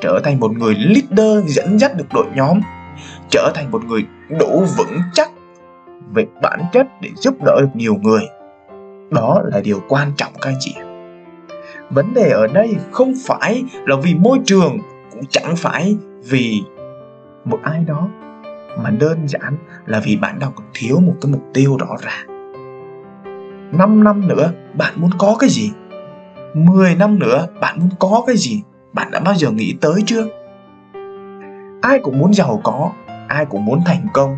trở 0.00 0.20
thành 0.24 0.40
một 0.40 0.52
người 0.52 0.74
leader 0.74 1.56
dẫn 1.56 1.78
dắt 1.78 1.96
được 1.96 2.06
đội 2.14 2.26
nhóm, 2.34 2.60
trở 3.30 3.52
thành 3.54 3.70
một 3.70 3.84
người 3.84 4.04
đủ 4.40 4.64
vững 4.76 4.98
chắc 5.12 5.30
về 6.14 6.26
bản 6.42 6.60
chất 6.72 6.86
để 7.00 7.10
giúp 7.16 7.34
đỡ 7.44 7.60
được 7.60 7.70
nhiều 7.74 7.94
người. 7.94 8.22
Đó 9.10 9.42
là 9.44 9.60
điều 9.60 9.80
quan 9.88 10.12
trọng 10.16 10.32
các 10.40 10.50
anh 10.50 10.56
chị. 10.60 10.74
Vấn 11.90 12.14
đề 12.14 12.30
ở 12.30 12.46
đây 12.46 12.76
không 12.90 13.12
phải 13.26 13.64
là 13.86 13.96
vì 14.02 14.14
môi 14.14 14.38
trường 14.44 14.78
cũng 15.12 15.22
chẳng 15.30 15.56
phải 15.56 15.96
vì 16.28 16.62
một 17.44 17.58
ai 17.62 17.84
đó 17.84 18.08
mà 18.78 18.90
đơn 18.90 19.28
giản 19.28 19.56
là 19.86 20.00
vì 20.04 20.16
bạn 20.16 20.38
đang 20.38 20.52
còn 20.54 20.66
thiếu 20.74 21.00
một 21.00 21.14
cái 21.20 21.32
mục 21.32 21.42
tiêu 21.54 21.76
rõ 21.80 21.96
ràng. 22.02 22.26
5 23.72 24.04
năm 24.04 24.28
nữa 24.28 24.52
bạn 24.78 24.94
muốn 24.96 25.10
có 25.18 25.36
cái 25.38 25.50
gì? 25.50 25.70
10 26.54 26.94
năm 26.94 27.18
nữa 27.18 27.46
bạn 27.60 27.78
muốn 27.80 27.90
có 27.98 28.24
cái 28.26 28.36
gì? 28.36 28.62
Bạn 28.92 29.10
đã 29.10 29.20
bao 29.20 29.34
giờ 29.34 29.50
nghĩ 29.50 29.74
tới 29.80 30.02
chưa? 30.06 30.26
Ai 31.82 31.98
cũng 32.02 32.18
muốn 32.18 32.34
giàu 32.34 32.60
có, 32.64 32.90
ai 33.28 33.46
cũng 33.46 33.64
muốn 33.64 33.82
thành 33.86 34.06
công, 34.12 34.36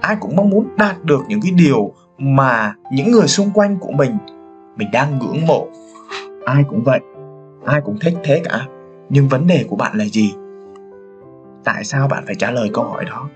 ai 0.00 0.16
cũng 0.20 0.36
mong 0.36 0.50
muốn 0.50 0.68
đạt 0.76 1.04
được 1.04 1.20
những 1.28 1.40
cái 1.42 1.52
điều 1.52 1.92
mà 2.18 2.74
những 2.92 3.10
người 3.10 3.26
xung 3.26 3.50
quanh 3.50 3.78
của 3.80 3.92
mình 3.92 4.18
mình 4.76 4.88
đang 4.92 5.18
ngưỡng 5.18 5.46
mộ. 5.46 5.68
Ai 6.46 6.64
cũng 6.68 6.84
vậy, 6.84 7.00
ai 7.64 7.80
cũng 7.80 7.98
thích 8.00 8.14
thế 8.24 8.42
cả. 8.44 8.66
Nhưng 9.08 9.28
vấn 9.28 9.46
đề 9.46 9.64
của 9.68 9.76
bạn 9.76 9.96
là 9.96 10.04
gì? 10.04 10.34
Tại 11.64 11.84
sao 11.84 12.08
bạn 12.08 12.22
phải 12.26 12.34
trả 12.34 12.50
lời 12.50 12.70
câu 12.74 12.84
hỏi 12.84 13.04
đó? 13.04 13.28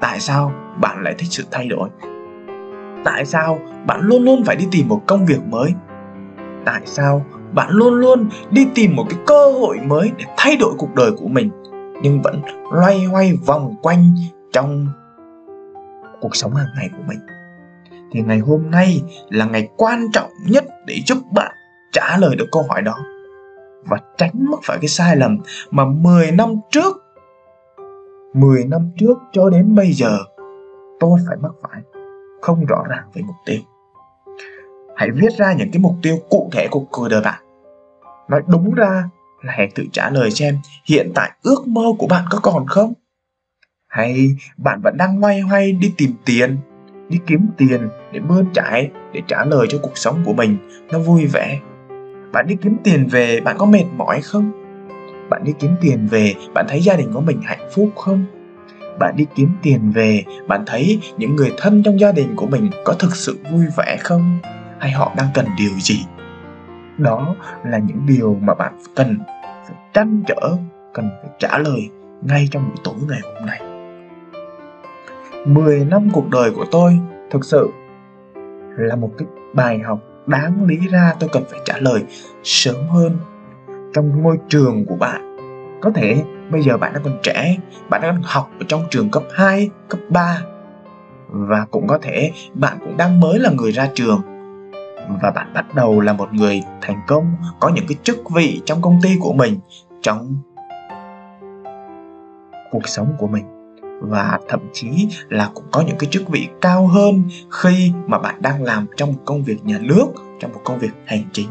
Tại 0.00 0.20
sao 0.20 0.52
bạn 0.80 1.02
lại 1.02 1.14
thích 1.18 1.28
sự 1.30 1.44
thay 1.50 1.68
đổi? 1.68 1.88
Tại 3.04 3.24
sao 3.24 3.58
bạn 3.86 4.00
luôn 4.00 4.22
luôn 4.22 4.44
phải 4.44 4.56
đi 4.56 4.66
tìm 4.70 4.88
một 4.88 5.02
công 5.06 5.26
việc 5.26 5.40
mới? 5.50 5.74
Tại 6.64 6.80
sao 6.84 7.24
bạn 7.54 7.70
luôn 7.70 7.94
luôn 7.94 8.28
đi 8.50 8.66
tìm 8.74 8.96
một 8.96 9.04
cái 9.10 9.18
cơ 9.26 9.52
hội 9.52 9.78
mới 9.86 10.10
để 10.18 10.24
thay 10.36 10.56
đổi 10.56 10.74
cuộc 10.78 10.94
đời 10.94 11.10
của 11.12 11.28
mình, 11.28 11.50
nhưng 12.02 12.22
vẫn 12.22 12.42
loay 12.72 13.04
hoay 13.04 13.38
vòng 13.46 13.74
quanh 13.82 14.14
trong 14.52 14.86
cuộc 16.20 16.36
sống 16.36 16.54
hàng 16.54 16.68
ngày 16.76 16.90
của 16.96 17.02
mình. 17.08 17.18
Thì 18.12 18.20
ngày 18.20 18.38
hôm 18.38 18.70
nay 18.70 19.02
là 19.28 19.44
ngày 19.44 19.68
quan 19.76 20.06
trọng 20.12 20.30
nhất 20.46 20.64
để 20.86 21.00
giúp 21.06 21.18
bạn 21.34 21.52
trả 21.92 22.16
lời 22.16 22.36
được 22.36 22.46
câu 22.52 22.62
hỏi 22.68 22.82
đó. 22.82 22.98
Và 23.84 23.98
tránh 24.18 24.32
mắc 24.34 24.60
phải 24.64 24.78
cái 24.80 24.88
sai 24.88 25.16
lầm 25.16 25.38
mà 25.70 25.84
10 25.84 26.30
năm 26.30 26.54
trước 26.70 26.96
10 28.34 28.64
năm 28.64 28.90
trước 28.98 29.18
cho 29.32 29.50
đến 29.50 29.74
bây 29.74 29.92
giờ, 29.92 30.18
tôi 31.00 31.18
phải 31.28 31.36
mắc 31.36 31.52
phải 31.62 31.82
không 32.40 32.64
rõ 32.66 32.84
ràng 32.88 33.04
về 33.14 33.22
mục 33.22 33.36
tiêu 33.46 33.60
hãy 35.00 35.10
viết 35.10 35.32
ra 35.38 35.52
những 35.52 35.70
cái 35.72 35.80
mục 35.82 35.94
tiêu 36.02 36.18
cụ 36.30 36.50
thể 36.52 36.68
của 36.70 36.80
cuộc 36.80 37.08
đời 37.08 37.20
bạn. 37.20 37.42
Nói 38.28 38.42
đúng 38.46 38.74
ra 38.74 39.08
là 39.42 39.52
hãy 39.56 39.68
tự 39.74 39.84
trả 39.92 40.10
lời 40.10 40.30
xem 40.30 40.58
hiện 40.88 41.12
tại 41.14 41.30
ước 41.42 41.66
mơ 41.66 41.82
của 41.98 42.06
bạn 42.06 42.24
có 42.30 42.38
còn 42.42 42.66
không? 42.66 42.92
Hay 43.88 44.30
bạn 44.56 44.80
vẫn 44.82 44.96
đang 44.96 45.20
loay 45.20 45.40
hoay 45.40 45.72
đi 45.72 45.92
tìm 45.96 46.14
tiền, 46.24 46.56
đi 47.08 47.18
kiếm 47.26 47.46
tiền 47.56 47.88
để 48.12 48.20
bươn 48.20 48.46
trải, 48.54 48.90
để 49.12 49.22
trả 49.28 49.44
lời 49.44 49.66
cho 49.70 49.78
cuộc 49.82 49.98
sống 49.98 50.22
của 50.26 50.32
mình 50.32 50.56
nó 50.92 50.98
vui 50.98 51.26
vẻ? 51.26 51.60
Bạn 52.32 52.46
đi 52.46 52.56
kiếm 52.62 52.76
tiền 52.84 53.06
về 53.10 53.40
bạn 53.40 53.56
có 53.58 53.66
mệt 53.66 53.84
mỏi 53.96 54.20
không? 54.22 54.52
Bạn 55.30 55.44
đi 55.44 55.52
kiếm 55.58 55.70
tiền 55.80 56.08
về 56.10 56.34
bạn 56.54 56.66
thấy 56.68 56.80
gia 56.80 56.96
đình 56.96 57.12
của 57.12 57.20
mình 57.20 57.40
hạnh 57.44 57.68
phúc 57.74 57.90
không? 57.96 58.24
Bạn 58.98 59.16
đi 59.16 59.26
kiếm 59.34 59.50
tiền 59.62 59.90
về 59.90 60.24
bạn 60.48 60.64
thấy 60.66 61.00
những 61.18 61.36
người 61.36 61.52
thân 61.56 61.82
trong 61.82 62.00
gia 62.00 62.12
đình 62.12 62.36
của 62.36 62.46
mình 62.46 62.70
có 62.84 62.92
thực 62.92 63.16
sự 63.16 63.38
vui 63.50 63.64
vẻ 63.76 63.96
không? 64.00 64.40
Hay 64.80 64.90
họ 64.90 65.12
đang 65.16 65.28
cần 65.34 65.46
điều 65.58 65.70
gì? 65.78 66.04
Đó 66.98 67.34
là 67.64 67.78
những 67.78 68.06
điều 68.06 68.36
mà 68.40 68.54
bạn 68.54 68.74
cần 68.96 69.18
phải 69.66 69.76
trăn 69.92 70.22
trở 70.26 70.56
cần 70.94 71.10
phải 71.22 71.30
trả 71.38 71.58
lời 71.58 71.90
ngay 72.22 72.48
trong 72.50 72.68
buổi 72.68 72.76
tối 72.84 72.94
ngày 73.08 73.20
hôm 73.24 73.46
nay. 73.46 73.60
10 75.46 75.84
năm 75.84 76.08
cuộc 76.12 76.30
đời 76.30 76.50
của 76.50 76.64
tôi 76.70 76.98
thực 77.30 77.44
sự 77.44 77.70
là 78.76 78.96
một 78.96 79.10
cái 79.18 79.28
bài 79.54 79.78
học 79.78 79.98
đáng 80.26 80.64
lý 80.64 80.76
ra 80.88 81.14
tôi 81.20 81.30
cần 81.32 81.44
phải 81.50 81.60
trả 81.64 81.76
lời 81.78 82.04
sớm 82.42 82.88
hơn 82.88 83.16
trong 83.94 84.22
môi 84.22 84.38
trường 84.48 84.84
của 84.86 84.96
bạn. 84.96 85.36
Có 85.80 85.90
thể 85.94 86.22
bây 86.50 86.62
giờ 86.62 86.76
bạn 86.76 86.92
đang 86.92 87.02
còn 87.02 87.18
trẻ 87.22 87.56
bạn 87.90 88.00
đang 88.02 88.22
học 88.22 88.50
ở 88.58 88.64
trong 88.68 88.82
trường 88.90 89.10
cấp 89.10 89.22
2, 89.34 89.70
cấp 89.88 90.00
3 90.08 90.38
và 91.28 91.66
cũng 91.70 91.86
có 91.86 91.98
thể 92.02 92.32
bạn 92.54 92.78
cũng 92.80 92.96
đang 92.96 93.20
mới 93.20 93.38
là 93.38 93.50
người 93.50 93.72
ra 93.72 93.88
trường 93.94 94.22
và 95.22 95.30
bạn 95.30 95.52
bắt 95.54 95.74
đầu 95.74 96.00
là 96.00 96.12
một 96.12 96.32
người 96.32 96.62
thành 96.80 97.00
công, 97.06 97.34
có 97.60 97.68
những 97.68 97.84
cái 97.88 97.96
chức 98.02 98.30
vị 98.30 98.62
trong 98.64 98.82
công 98.82 98.98
ty 99.02 99.16
của 99.20 99.32
mình, 99.32 99.58
trong 100.02 100.36
cuộc 102.70 102.88
sống 102.88 103.12
của 103.18 103.26
mình. 103.26 103.44
Và 104.00 104.38
thậm 104.48 104.60
chí 104.72 105.08
là 105.28 105.50
cũng 105.54 105.64
có 105.72 105.80
những 105.80 105.98
cái 105.98 106.10
chức 106.10 106.28
vị 106.28 106.48
cao 106.60 106.86
hơn 106.86 107.22
khi 107.50 107.92
mà 108.06 108.18
bạn 108.18 108.42
đang 108.42 108.62
làm 108.62 108.86
trong 108.96 109.08
một 109.12 109.20
công 109.24 109.42
việc 109.42 109.64
nhà 109.64 109.78
nước, 109.80 110.06
trong 110.40 110.52
một 110.52 110.60
công 110.64 110.78
việc 110.78 110.92
hành 111.06 111.24
chính. 111.32 111.48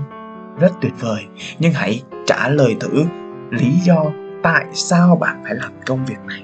Rất 0.59 0.71
tuyệt 0.81 0.93
vời. 0.99 1.25
Nhưng 1.59 1.73
hãy 1.73 2.01
trả 2.25 2.47
lời 2.47 2.75
thử 2.79 3.05
lý 3.49 3.71
do 3.83 4.05
tại 4.43 4.65
sao 4.73 5.15
bạn 5.15 5.41
phải 5.43 5.55
làm 5.55 5.71
công 5.85 6.05
việc 6.05 6.19
này. 6.27 6.43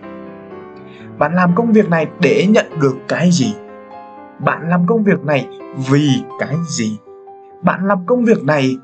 Bạn 1.17 1.35
làm 1.35 1.55
công 1.55 1.71
việc 1.71 1.89
này 1.89 2.07
để 2.19 2.45
nhận 2.49 2.79
được 2.81 2.97
cái 3.07 3.29
gì? 3.31 3.55
Bạn 4.39 4.69
làm 4.69 4.87
công 4.87 5.03
việc 5.03 5.25
này 5.25 5.47
vì 5.89 6.09
cái 6.39 6.55
gì? 6.69 6.97
Bạn 7.65 7.85
làm 7.85 8.05
công 8.05 8.23
việc 8.23 8.43
này 8.43 8.77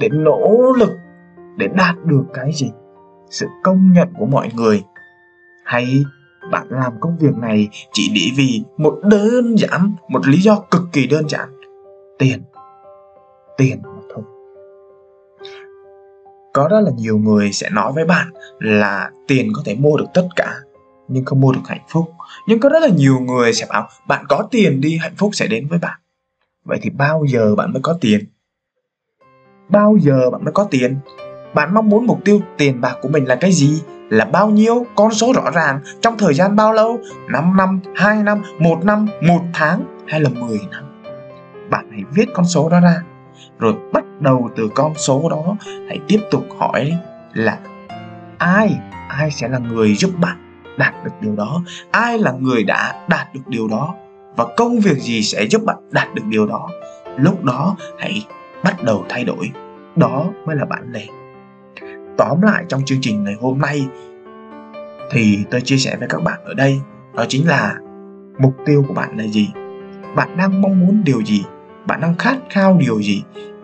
để 0.00 0.08
nỗ 0.12 0.72
lực 0.78 0.90
để 1.56 1.68
đạt 1.74 1.94
được 2.04 2.24
cái 2.34 2.52
gì? 2.54 2.70
Sự 3.30 3.46
công 3.62 3.92
nhận 3.92 4.08
của 4.18 4.26
mọi 4.26 4.48
người. 4.54 4.82
Hay 5.64 6.04
bạn 6.50 6.66
làm 6.70 6.92
công 7.00 7.16
việc 7.18 7.36
này 7.36 7.68
chỉ 7.92 8.12
để 8.14 8.30
vì 8.36 8.62
một 8.76 8.98
đơn 9.04 9.58
giản, 9.58 9.92
một 10.08 10.28
lý 10.28 10.38
do 10.38 10.60
cực 10.70 10.82
kỳ 10.92 11.06
đơn 11.06 11.28
giản. 11.28 11.48
Tiền. 12.18 12.42
Tiền 13.56 13.82
mà 13.84 14.00
thôi. 14.14 14.24
Có 16.52 16.68
rất 16.70 16.80
là 16.80 16.90
nhiều 16.96 17.18
người 17.18 17.52
sẽ 17.52 17.70
nói 17.70 17.92
với 17.94 18.04
bạn 18.04 18.26
là 18.58 19.10
tiền 19.28 19.52
có 19.54 19.62
thể 19.64 19.74
mua 19.74 19.96
được 19.96 20.06
tất 20.14 20.28
cả, 20.36 20.54
nhưng 21.08 21.24
không 21.24 21.40
mua 21.40 21.52
được 21.52 21.60
hạnh 21.64 21.84
phúc. 21.88 22.04
Nhưng 22.48 22.60
có 22.60 22.68
rất 22.68 22.82
là 22.82 22.88
nhiều 22.88 23.18
người 23.18 23.52
sẽ 23.52 23.66
bảo, 23.70 23.88
bạn 24.08 24.24
có 24.28 24.48
tiền 24.50 24.80
đi, 24.80 24.98
hạnh 25.00 25.14
phúc 25.16 25.30
sẽ 25.34 25.46
đến 25.46 25.66
với 25.68 25.78
bạn 25.78 25.98
vậy 26.66 26.78
thì 26.82 26.90
bao 26.90 27.24
giờ 27.24 27.54
bạn 27.54 27.72
mới 27.72 27.82
có 27.82 27.98
tiền? 28.00 28.20
Bao 29.68 29.96
giờ 30.00 30.30
bạn 30.30 30.44
mới 30.44 30.52
có 30.52 30.64
tiền? 30.70 30.96
Bạn 31.54 31.74
mong 31.74 31.88
muốn 31.88 32.06
mục 32.06 32.18
tiêu 32.24 32.40
tiền 32.58 32.80
bạc 32.80 32.96
của 33.02 33.08
mình 33.08 33.24
là 33.24 33.36
cái 33.36 33.52
gì? 33.52 33.82
Là 34.10 34.24
bao 34.24 34.50
nhiêu? 34.50 34.86
Con 34.94 35.12
số 35.12 35.32
rõ 35.32 35.50
ràng 35.50 35.80
trong 36.00 36.18
thời 36.18 36.34
gian 36.34 36.56
bao 36.56 36.72
lâu? 36.72 36.98
5 37.30 37.56
năm 37.56 37.80
2 37.96 38.22
năm 38.22 38.42
1 38.58 38.84
năm 38.84 39.06
1 39.22 39.40
tháng 39.54 40.04
hay 40.06 40.20
là 40.20 40.30
10 40.30 40.60
năm? 40.70 40.84
Bạn 41.70 41.88
hãy 41.90 42.02
viết 42.14 42.26
con 42.34 42.46
số 42.46 42.68
đó 42.68 42.80
ra. 42.80 43.02
Rồi 43.58 43.74
bắt 43.92 44.04
đầu 44.20 44.50
từ 44.56 44.68
con 44.74 44.94
số 44.94 45.28
đó, 45.30 45.56
hãy 45.88 46.00
tiếp 46.08 46.20
tục 46.30 46.44
hỏi 46.58 46.92
là 47.32 47.58
ai 48.38 48.78
ai 49.08 49.30
sẽ 49.30 49.48
là 49.48 49.58
người 49.58 49.94
giúp 49.94 50.10
bạn 50.18 50.62
đạt 50.78 50.94
được 51.04 51.10
điều 51.20 51.36
đó? 51.36 51.62
Ai 51.90 52.18
là 52.18 52.32
người 52.32 52.64
đã 52.64 53.06
đạt 53.08 53.34
được 53.34 53.40
điều 53.46 53.68
đó? 53.68 53.94
Và 54.36 54.46
công 54.56 54.80
việc 54.80 54.98
gì 54.98 55.22
sẽ 55.22 55.46
giúp 55.46 55.64
bạn 55.64 55.76
đạt 55.90 56.14
được 56.14 56.22
điều 56.28 56.46
đó? 56.46 56.68
Lúc 57.16 57.44
đó, 57.44 57.76
hãy 57.98 58.26
bắt 58.64 58.82
đầu 58.82 59.04
thay 59.08 59.24
đổi. 59.24 59.50
Đó 59.96 60.26
mới 60.46 60.56
là 60.56 60.64
bản 60.64 60.92
lề 60.92 61.06
tóm 62.16 62.42
lại 62.42 62.64
trong 62.68 62.84
chương 62.84 62.98
trình 63.00 63.24
ngày 63.24 63.34
hôm 63.40 63.58
nay 63.58 63.86
thì 65.10 65.38
tôi 65.50 65.60
chia 65.60 65.76
sẻ 65.76 65.96
với 65.96 66.08
các 66.08 66.22
bạn 66.22 66.40
ở 66.44 66.54
đây, 66.54 66.80
đó 67.14 67.24
chính 67.28 67.48
là 67.48 67.74
mục 68.38 68.56
tiêu 68.66 68.84
của 68.88 68.94
bạn 68.94 69.18
là 69.18 69.26
gì? 69.26 69.50
Bạn 70.16 70.36
đang 70.36 70.62
mong 70.62 70.80
muốn 70.80 71.02
điều 71.04 71.22
gì? 71.22 71.44
Bạn 71.86 72.00
đang 72.00 72.14
khát 72.18 72.36
khao 72.50 72.76
điều 72.80 73.02
gì? 73.02 73.22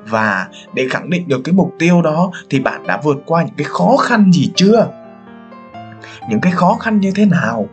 Và 0.09 0.49
để 0.75 0.87
khẳng 0.91 1.11
định 1.11 1.29
được 1.29 1.41
cái 1.45 1.53
mục 1.53 1.75
tiêu 1.79 2.03
đó 2.03 2.31
thì 2.51 2.61
bạn 2.61 2.87
đã 2.87 3.01
vượt 3.05 3.17
qua 3.27 3.43
những 3.43 3.55
cái 3.57 3.65
khó 3.65 3.97
khăn 3.97 4.33
gì 4.33 4.53
chưa? 4.57 4.89
Những 6.29 6.41
cái 6.41 6.53
khó 6.53 6.77
khăn 6.81 7.01
như 7.01 7.13
thế 7.15 7.27
nào? 7.27 7.69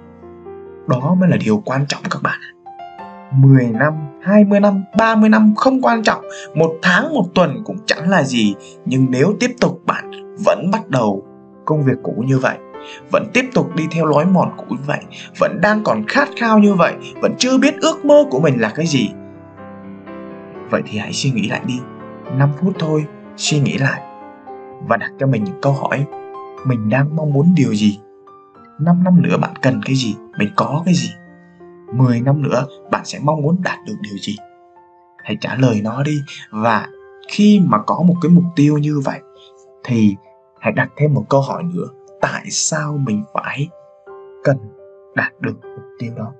Đó 0.88 1.16
mới 1.20 1.30
là 1.30 1.38
điều 1.38 1.62
quan 1.66 1.86
trọng 1.88 2.02
các 2.10 2.22
bạn 2.24 2.40
10 3.32 3.68
năm, 3.68 3.94
20 4.22 4.60
năm, 4.60 4.84
30 4.98 5.30
năm 5.30 5.54
không 5.56 5.82
quan 5.82 6.04
trọng 6.04 6.22
Một 6.56 6.72
tháng, 6.82 7.14
một 7.14 7.26
tuần 7.36 7.62
cũng 7.66 7.78
chẳng 7.86 8.10
là 8.10 8.24
gì. 8.24 8.56
Nhưng 8.86 9.08
nếu 9.10 9.34
tiếp 9.40 9.52
tục 9.60 9.82
bạn 9.86 10.12
vẫn 10.46 10.72
bắt 10.72 10.90
đầu 10.90 11.24
công 11.70 11.84
việc 11.84 11.98
cũ 12.04 12.24
như 12.28 12.40
vậy 12.40 12.58
Vẫn 13.12 13.26
tiếp 13.34 13.46
tục 13.54 13.76
đi 13.76 13.88
theo 13.92 14.06
lối 14.06 14.26
mòn 14.26 14.52
cũ 14.58 14.66
như 14.70 14.84
vậy 14.86 15.00
Vẫn 15.40 15.62
đang 15.62 15.84
còn 15.84 16.04
khát 16.08 16.30
khao 16.38 16.60
như 16.60 16.74
vậy 16.74 16.94
Vẫn 17.22 17.36
chưa 17.38 17.58
biết 17.58 17.76
ước 17.82 18.06
mơ 18.06 18.26
của 18.30 18.40
mình 18.40 18.62
là 18.62 18.72
cái 18.76 18.86
gì 18.86 19.10
Vậy 20.70 20.82
thì 20.86 20.98
hãy 20.98 21.14
suy 21.14 21.32
nghĩ 21.32 21.48
lại 21.48 21.62
đi. 21.66 21.80
5 22.38 22.50
phút 22.62 22.74
thôi, 22.80 23.06
suy 23.38 23.60
nghĩ 23.60 23.78
lại 23.78 24.02
Và 24.88 24.98
đặt 24.98 25.12
cho 25.20 25.28
mình 25.28 25.44
những 25.44 25.62
câu 25.62 25.74
hỏi. 25.74 26.06
Mình 26.66 26.90
đang 26.90 27.16
mong 27.16 27.34
muốn 27.34 27.54
điều 27.56 27.76
gì? 27.76 28.00
5 28.80 29.04
năm 29.04 29.22
nữa 29.22 29.38
bạn 29.38 29.52
cần 29.62 29.82
cái 29.86 29.96
gì? 29.96 30.16
Mình 30.38 30.50
có 30.56 30.82
cái 30.86 30.94
gì? 30.94 31.10
10 31.94 32.22
năm 32.22 32.42
nữa, 32.42 32.68
bạn 32.92 33.06
sẽ 33.06 33.20
mong 33.24 33.42
muốn 33.42 33.62
đạt 33.64 33.78
được 33.86 33.96
điều 34.02 34.18
gì? 34.18 34.36
Hãy 35.24 35.38
trả 35.42 35.56
lời 35.56 35.82
nó 35.84 36.04
đi. 36.04 36.22
Và 36.50 36.88
khi 37.28 37.62
mà 37.66 37.78
có 37.88 38.02
một 38.08 38.16
cái 38.22 38.30
mục 38.30 38.44
tiêu 38.56 38.78
như 38.78 39.00
vậy, 39.00 39.20
thì 39.84 40.16
hãy 40.60 40.74
đặt 40.74 40.90
thêm 40.98 41.14
một 41.14 41.26
câu 41.30 41.42
hỏi 41.42 41.64
nữa. 41.64 41.88
Tại 42.22 42.50
sao 42.50 42.98
mình 42.98 43.24
phải 43.34 43.70
cần 44.44 44.58
đạt 45.16 45.32
được 45.40 45.60
mục 45.64 45.86
tiêu 46.00 46.14
đó? 46.18 46.34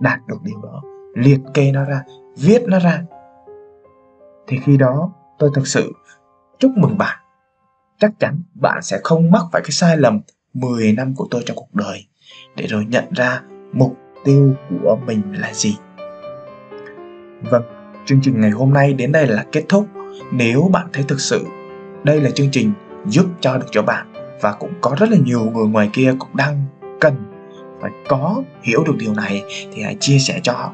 Đạt 0.00 0.26
được 0.26 0.38
điều 0.42 0.60
đó. 0.62 0.82
Liệt 1.14 1.40
kê 1.54 1.72
nó 1.72 1.84
ra, 1.84 2.02
viết 2.36 2.62
nó 2.66 2.78
ra. 2.78 3.02
Thì 4.46 4.58
khi 4.64 4.76
đó, 4.76 5.12
tôi 5.38 5.50
thực 5.54 5.66
sự 5.66 5.92
chúc 6.58 6.70
mừng 6.76 6.98
bạn. 6.98 7.18
Chắc 7.98 8.10
chắn 8.18 8.42
bạn 8.54 8.82
sẽ 8.82 9.00
không 9.04 9.30
mắc 9.30 9.42
phải 9.52 9.62
cái 9.62 9.70
sai 9.70 9.96
lầm 9.96 10.20
10 10.54 10.92
năm 10.92 11.14
của 11.14 11.26
tôi 11.30 11.42
trong 11.46 11.56
cuộc 11.56 11.74
đời. 11.74 12.06
Để 12.56 12.66
rồi 12.66 12.84
nhận 12.84 13.04
ra 13.10 13.42
mục 13.72 13.96
tiêu 14.26 14.54
của 14.82 14.98
mình 15.06 15.22
là 15.32 15.52
gì 15.54 15.76
vâng 17.50 17.62
chương 18.06 18.20
trình 18.22 18.40
ngày 18.40 18.50
hôm 18.50 18.72
nay 18.72 18.92
đến 18.92 19.12
đây 19.12 19.26
là 19.26 19.44
kết 19.52 19.64
thúc 19.68 19.86
nếu 20.32 20.70
bạn 20.72 20.86
thấy 20.92 21.04
thực 21.08 21.20
sự 21.20 21.44
đây 22.04 22.20
là 22.20 22.30
chương 22.30 22.50
trình 22.52 22.72
giúp 23.06 23.26
cho 23.40 23.56
được 23.58 23.66
cho 23.70 23.82
bạn 23.82 24.06
và 24.40 24.52
cũng 24.52 24.72
có 24.80 24.96
rất 24.98 25.10
là 25.10 25.16
nhiều 25.24 25.50
người 25.54 25.66
ngoài 25.66 25.90
kia 25.92 26.14
cũng 26.18 26.36
đang 26.36 26.62
cần 27.00 27.14
phải 27.80 27.90
có 28.08 28.42
hiểu 28.62 28.84
được 28.84 28.94
điều 28.98 29.14
này, 29.14 29.42
thì 29.72 29.82
hãy 29.82 29.96
chia 30.00 30.18
sẻ 30.18 30.40
cho 30.42 30.52
họ 30.52 30.72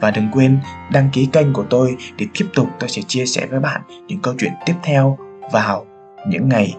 và 0.00 0.10
đừng 0.10 0.28
quên 0.32 0.58
đăng 0.92 1.08
ký 1.12 1.28
kênh 1.32 1.52
của 1.52 1.64
tôi 1.70 1.96
để 2.18 2.26
tiếp 2.38 2.46
tục 2.54 2.68
tôi 2.78 2.88
sẽ 2.88 3.02
chia 3.02 3.26
sẻ 3.26 3.46
với 3.50 3.60
bạn 3.60 3.80
những 4.06 4.18
câu 4.22 4.34
chuyện 4.38 4.52
tiếp 4.66 4.74
theo 4.82 5.18
vào 5.52 5.86
những 6.28 6.48
ngày 6.48 6.74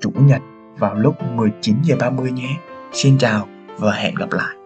chủ 0.00 0.10
nhật 0.14 0.40
vào 0.78 0.94
lúc 0.94 1.14
19h30 1.36 2.32
nhé. 2.32 2.56
Xin 2.92 3.18
chào 3.18 3.48
và 3.78 3.92
hẹn 3.92 4.14
gặp 4.14 4.32
lại. 4.32 4.59